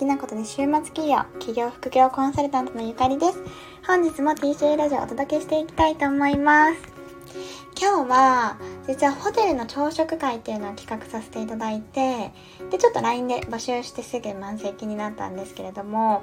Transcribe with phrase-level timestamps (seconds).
[0.00, 3.38] きなことで週末企業、企業副業コンサルタントのゆかりです。
[3.86, 6.76] 本日も TCA ラジオをお届けしていきたいと思います。
[7.78, 8.56] 今日は、
[8.88, 12.32] 実はホテルの朝食会っていうのを企画させていただいて、
[12.70, 16.22] で、ちょっと LINE で募集してすぐ満席になったんですけれども、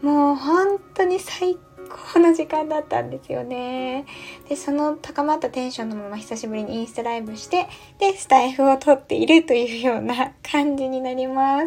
[0.00, 1.56] もう本当に最
[1.88, 4.06] 高の時間だったんですよね。
[4.48, 7.68] で、その高まったテンションのまま久しぶりにインスタライブして、
[7.98, 11.62] で、スタイフを撮っているというような感じになりま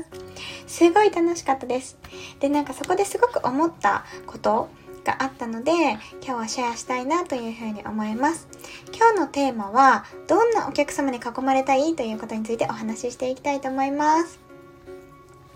[0.68, 0.86] す。
[0.86, 1.98] すごい楽しかったです。
[2.40, 4.70] で、なんかそこですごく思ったこと
[5.04, 8.48] があったので、今日はシェアしたいなというふうに思います。
[8.94, 14.51] 今日のテーマは、どんなお客様に囲まれたいということについてお話ししていきたいと思います。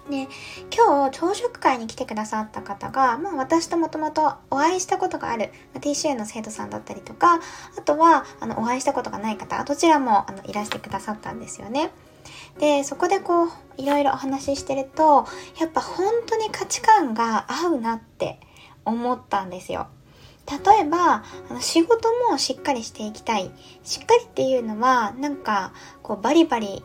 [0.09, 0.27] で、
[0.75, 7.39] 今日朝食会に来てくださった方が、まあ私ともともとお会いしたことがある、まあ、TCA の生徒さんだったりとか、
[7.77, 11.91] あとはあのお会いしたことがない方、どちらもあのいらしてくださったんですよね。
[12.59, 15.25] で、そこでこう、いろいろお話ししてると、
[15.59, 18.39] やっぱ本当に価値観が合うなって
[18.85, 19.87] 思ったんですよ。
[20.47, 23.51] 例えば、あの仕事もしっかりしていきたい。
[23.83, 26.83] しっかりっていうのは、なんか、こうバリバリ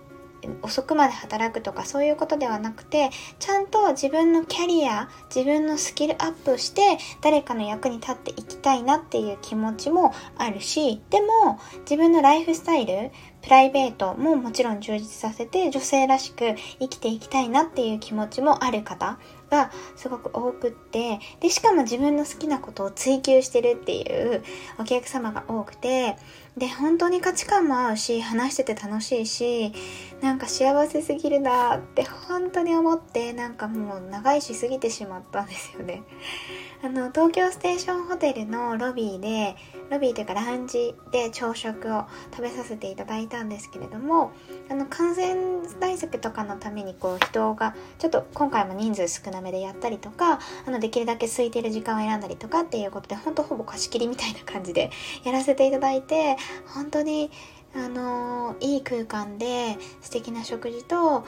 [0.63, 13.11] 遅くまで働くとかそういうことではなくてちゃんと自分のキャリア自分のスキルアップして誰かの役に立っていきたいなっていう気持ちもあるしでも自分のライフスタイル
[13.43, 19.19] プライベートももちろん充実させて女性らしく生きていきたいなっていう気持ちもある方。
[19.51, 24.03] がすごく多くってでしかも自分の好きなことを追求してるってい
[24.37, 24.43] う
[24.79, 26.17] お客様が多くて
[26.57, 29.73] で本当に価値観も合うし話してて楽しいし
[30.21, 36.03] なんか幸せすぎるなって本当に思ってなんかもう長いしすぎてしまったんですよね。
[36.83, 39.55] あの東京ステーションホテルのロビーで
[39.91, 44.33] ロビーというかラウンジで朝食を食べさせていただいたんですけれども
[44.71, 45.35] あの感染
[45.79, 54.91] 対策とかのためにこう人がちょっと今回も人数少なめでやったりとかあのできるだけ空いてる時間を選んだりとかっていうことで本当ほぼ貸し切りみたいな感じで
[55.25, 56.37] やらせていただいて
[56.75, 57.31] 本当に
[57.75, 61.25] あのいい空間で素敵な食事と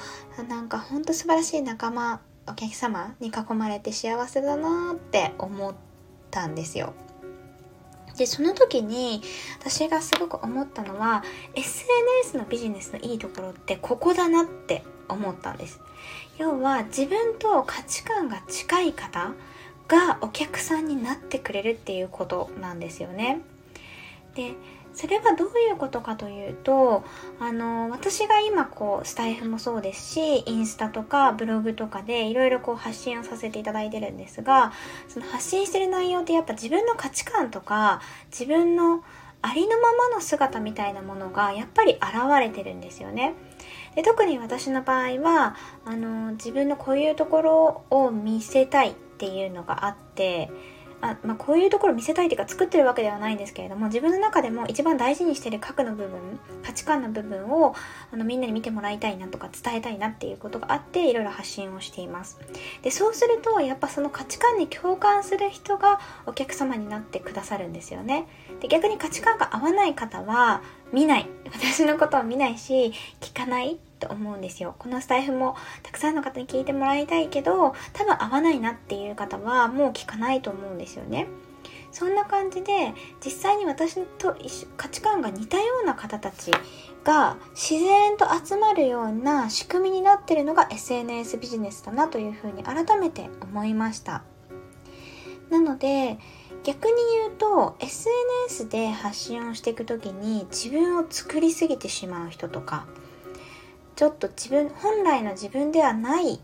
[0.49, 5.75] なんかほんと素晴らしい仲間お客様に囲まれて幸せだなって思っ
[6.31, 6.95] たんですよ。
[8.17, 9.23] でその時に
[9.61, 11.25] 私がすごく思ったのは
[11.55, 15.81] SNS のビジネスのいいところってここだなって思ったんです
[16.39, 19.33] 要は自分と価値観が近い方
[19.89, 23.41] がお客さんになってくれるっていうことなんですよね。
[24.35, 24.55] で
[24.95, 27.03] それはどういうことかというと
[27.39, 34.73] あの私が今こうスタイフもそうですしインスタとかブログとかでいろいろこう発信をさせていただいてるんですが
[35.09, 39.03] その発信してる内容ってやっぱ自分の価値観とか自分の
[39.43, 42.03] ありのままの姿みたいなものがやっぱり現
[42.41, 43.35] れてるんですよね。
[43.95, 50.51] で特に私の場合はあの自分のこういうところを見せたいっていうのがあって
[51.03, 57.75] あまあ、こういうところ見せたいというか作ってるわけではないんですけれども自分の中でも一番大事にしてる核の部分価値観の部分を
[58.13, 62.39] あのみんなに見てもらいたいなとか伝えたいなっていうことがあっていろいろ発信をしています。
[62.83, 68.27] でそうするとやっぱその価値観に共感する人がお客様になってくださるんですよね。
[68.61, 70.63] で逆に価値観が合わない方は
[70.93, 71.27] 見ない。
[71.53, 73.81] 私のことを見ないし聞かない。
[74.03, 74.75] と思うんですよ。
[74.79, 81.29] このスタイフもたくさんの方に聞いてもらいたいけど多分合わないなっていう方はもう聞かないと思うんですよね。
[81.93, 84.35] そんな感じで実際に私と
[84.77, 86.51] 価値観が似たような方たち
[87.05, 94.25] が自然と集まるような仕組みになってるのが SNS ビジネスだなというふうに改めて思いました。
[95.51, 96.19] なので
[96.65, 102.87] 逆に言うと SNS で発信をしていく時に自分を作りすぎてしまう人とか
[103.97, 106.41] ちょっと自分本来の自分ではない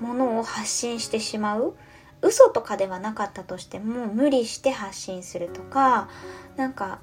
[0.00, 1.74] ものを発信してしまう。
[2.22, 6.08] 嘘とかではなかったとしても無理して発信するとか
[6.56, 6.98] なんか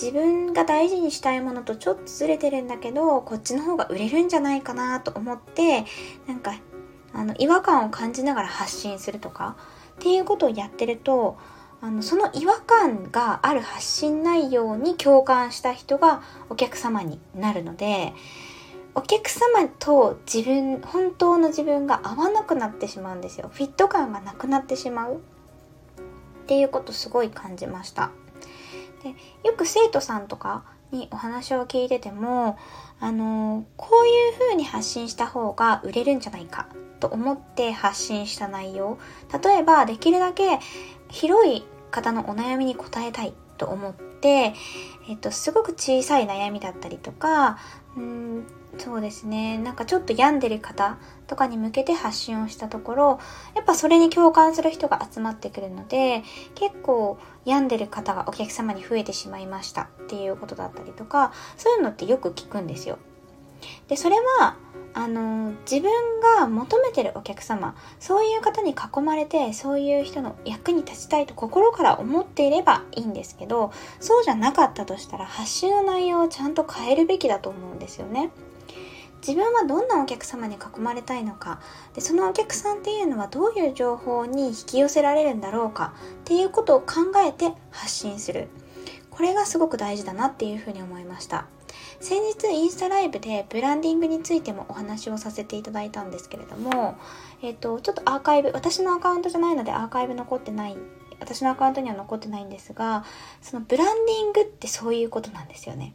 [0.00, 5.84] 自分が大事にしたいものとちょっとずれてるんだけどこっちの方が売れるんじゃないかなと思って
[6.26, 6.54] なんか
[7.12, 9.56] あの違和感を感じながら発信するとか
[9.92, 11.38] っていうことをやってると
[11.80, 18.12] あのその違和感がある発信内容に共感した人がお客様になるので
[18.98, 23.48] お客様と自分本当の自分が合わなくなってしまうんですよ。
[23.52, 25.18] フィット感がなくなってしまう。
[25.18, 25.20] っ
[26.48, 28.10] ていうことすごい感じました。
[29.04, 29.10] で
[29.48, 32.58] よく生徒さんとかにお話を聞いてても
[32.98, 36.66] あのこういう風に発信した方が売れるんじゃないか。
[36.98, 38.98] と思って発信した内容。
[39.44, 40.58] 例えばできるだけ
[41.08, 43.32] 広い方のお悩みに答えたい。
[43.58, 44.54] と思って、
[45.08, 47.58] えっと、すごく小さい悩みだったりとか、
[47.96, 53.20] うんそうですねなんかちょっと病んでる方とかに向けて発信をしたところ
[53.54, 56.22] やっぱそれに共感する人が集まってくるので
[56.54, 62.98] 結構病んでる方がお客様に増えてしまいましたっていうことだったりとかそういうのってよく聞くんですよ。
[63.88, 64.56] でそれは
[64.94, 65.90] あの自分
[66.38, 78.30] が求めてるお客様そういう方に囲まれてそういう人の役に立ちたいと心から思っていればいいんですけどそうじゃなかったとしたら発信の内容をちゃんと変えるべきだと思うんですよね。
[79.20, 81.60] 自分はどんなお客様に囲まれたいのか。
[81.94, 85.94] でそのお客さんっていうのはどういう情報に引き寄せられるんだろうか。
[86.20, 88.48] っていうことを考えて発信する。
[89.10, 91.46] これがすごく大事だなっていうふうに思いました。
[92.00, 96.96] 先日インスタライブでブランディングについてもお話をさせていただいたんですけれども、
[97.42, 100.76] えっ、と、ちょっとアーカイブ、私のアカウントじゃないのでアーカイブ残ってない、
[101.18, 103.04] 私のアカウントには残ってないんですが、
[103.42, 105.94] そのブランディングってそういうことなんですよね。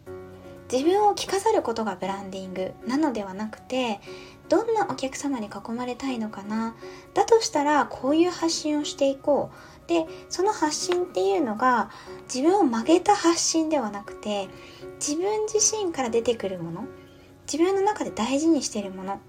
[0.74, 2.74] 自分を着飾ることがブランディング。
[2.88, 4.02] なのではなくて
[4.50, 6.76] どんなお客様に囲まれたいのかな。
[7.14, 9.52] だとしたらこういう発信をしていこ
[9.86, 9.88] う。
[9.88, 11.92] でその発信っていうのが
[12.24, 14.48] 自分を曲げた発信ではなくて
[14.96, 16.86] 自分自身から出てくるもの。
[17.46, 19.20] 自分の中で大事にしてるもの。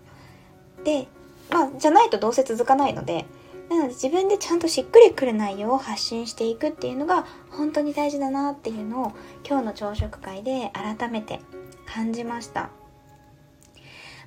[0.82, 1.08] で
[1.50, 3.26] まあじゃないとどうせ続かないので
[3.68, 9.12] なので自分でちゃんとしっくりくる内容を発信していくっていうのが本当に大事だなっていうのを
[9.48, 11.40] 今日の朝食会で改めて
[11.86, 12.70] 感じました。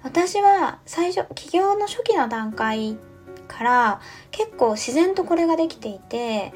[0.03, 2.97] 私は最初起業の初期の段階
[3.47, 4.01] から
[4.31, 6.53] 結構自然とこれができていて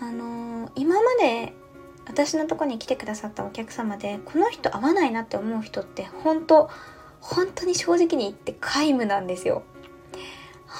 [0.00, 1.52] あのー、今まで
[2.06, 6.68] 私のとこに来てくださったお客様でこの人合わないなって思う人って本当
[7.20, 9.62] 本当に正直に言って皆無なんですよ。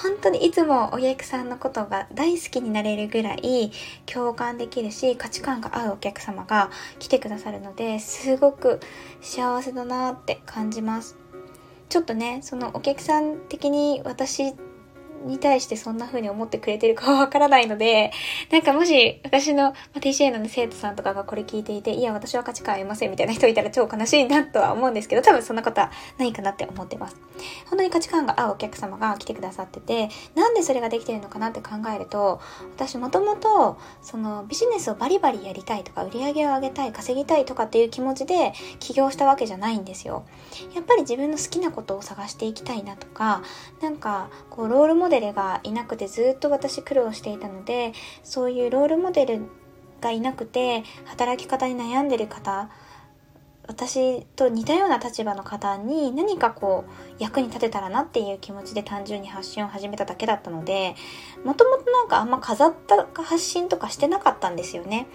[0.01, 3.71] 本当にいつもお客さんのことが大好きになれるぐらい
[4.05, 8.79] 共感できるし価値観が合うお客様が来てくださるのですごく
[9.21, 11.17] 幸せだなって感じます。
[11.89, 14.55] ちょっとねそのお客さん的に私
[15.25, 18.11] に対してそんな風に思ってくれてるかはわからないので、
[18.51, 27.15] なんかもし私の、まあ、TCA の、生徒さんとかがこれ聞いていて、いや、私は価値観ありませんみたいな人いたら超悲しいなとは思うんですけど、多分そんなことはないかなって思ってます。
[27.69, 32.41] 本当に価値観が合うお客様が来てくださってて、なんでそれができてるのかなって考えると、
[32.75, 40.25] 私もともと、そのビジネスをバリバリやりたいとか、売り上げを上げたい、稼ぎたいとかっていう気持ちで起業したわけじゃないんですよ。
[40.73, 43.43] やっぱり自分の好きなことを探していきたいなとか、
[43.81, 47.93] なんか、こう、ロールモデルがいなくてずっと私苦労していたので
[48.23, 49.41] そういうロールモデル
[50.01, 52.69] がいなくて働き方に悩んでる方
[53.65, 60.95] 私と似たような立場の方に何かこう役に立てたらなっていう気持ちで単純に発信を始めただけだったので
[61.45, 65.07] もともとなんかあんま飾った発信とかしてなかったんですよね。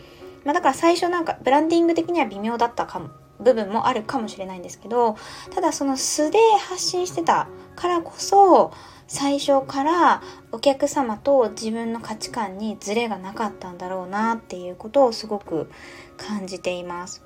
[0.44, 3.10] まあ、だから最初なんかブランディング的には微妙だったかも
[3.40, 5.16] 部分もあるかもしれないんですけど
[5.54, 8.72] ただその素で発信してたからこそ
[9.08, 10.22] 最初から
[10.52, 15.70] お客様と自分の価値観にズレがなかったんだろうなっていうことをすごく
[16.18, 17.22] 感じています。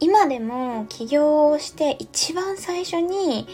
[0.00, 3.46] 今でも起業をして一番最初に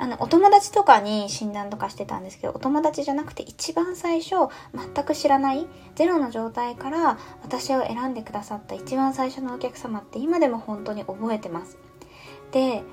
[0.00, 11.78] あの、お友達とかに診断とかしてたんですけど、お友達じゃなくて一番最初、全く知らない、ゼロの状態から私を選んでくださった一番最初のお客様って今でも本当に覚えてます。
[12.52, 12.84] で、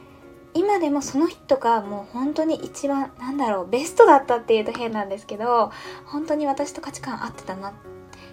[0.55, 5.71] 今でもその人がもう本当に一番なんだろうベストだったっていうと変なんですけど
[6.05, 7.73] 本当に私と価値観合ってたな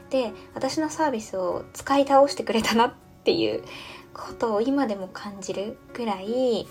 [0.08, 3.64] で私のサービスを使い倒してくれたなっていう
[4.14, 6.68] ことを今でも感じるぐらい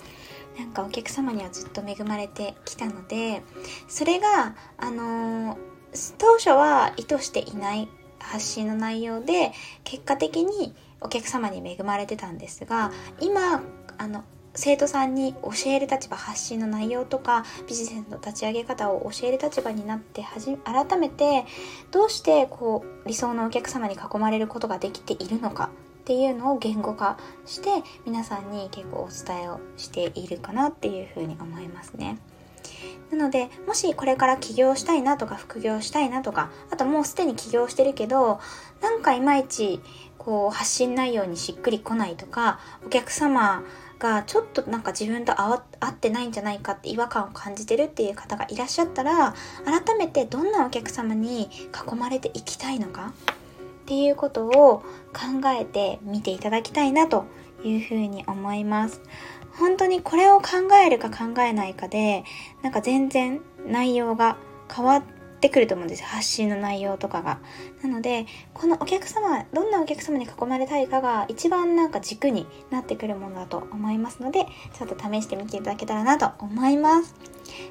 [0.57, 3.41] なんかお客様にはずっと恵まれてきたので
[3.87, 5.57] それがあのー、
[6.17, 7.89] 当初は意図していない
[8.19, 9.51] 発信の内容で
[9.83, 13.63] 結果的にお客様に恵まれてたんですが今
[13.97, 21.45] あの生徒さんに教える立場発信の内容とかビジネスの立ち上げ方を教える立場になってはじ改めて
[21.91, 25.69] どうしてこう理想のお客様に囲まれることができているのか
[26.01, 32.17] っていうのを言語化して皆さんに結構お伝えをしているかなっていうふうに思いますね。
[33.11, 38.39] なので、もしこれから起業したいなとか副業したいなとか、あともうすでに起業してるけど、
[38.81, 39.81] なんかいまいち
[40.17, 43.63] こう発信内容にしっくりこないとか、お客様
[44.01, 53.13] がちょっとなんか自分と合ってないんじゃないかって違和感を感じてるっていう方がいらっしゃったら改めてどんなお客様に囲まれていきたいのか？
[53.83, 54.79] っていうことを
[55.13, 57.25] 考えてみていただきたいなと
[57.63, 59.01] いうふうに思います。
[59.53, 60.47] 本当にこれを考
[60.83, 62.23] えるか考えないかで
[62.63, 64.37] なんか全然内容が
[64.73, 65.03] 変わっ
[65.41, 66.07] ってくると思うんですよ。
[66.07, 67.39] 発信の内容とかが。
[67.81, 74.45] なので、このお客様、どんなお客様に囲まれたいかが一番なんか軸になってくるものだと思いますので、
[74.77, 77.15] ちょっと試してみていただけたらなと思います。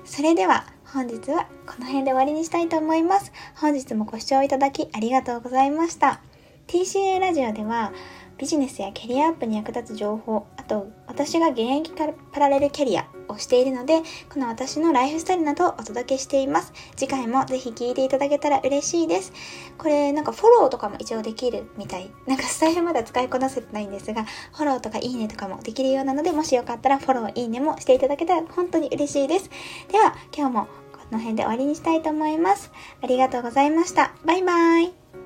[0.04, 3.30] それでは、本日はこの辺で終わりにしたいと思います。
[3.54, 6.20] 本日もご視聴いただきありがとうございました。
[6.66, 7.92] TCA ラジオでは、
[8.36, 16.72] ビジネスやキャリアアップに役立つ情報、あと私が現役パラレルキャリアをしているので、この私のライフスタイルなどをお届けしています。
[16.96, 19.32] 次回もぜひ聞いていただけたら嬉しいです。
[19.78, 22.10] これなんかフォローとかも一応できるみたい。
[22.26, 29.50] なんかスタイルまだ使いこなせてないんですが、フォローとかいいねとかもできるようなので、もしよかったらフォロー、いいねもしていただけたら本当に嬉しいです。
[29.90, 32.70] では、今日もこの辺で終わりにしたいと思います。
[33.02, 34.14] ありがとうございました。
[34.24, 35.19] バイバーイ。